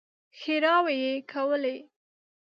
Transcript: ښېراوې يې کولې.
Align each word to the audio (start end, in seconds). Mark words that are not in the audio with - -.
ښېراوې 0.39 0.93
يې 1.03 1.13
کولې. 1.31 1.75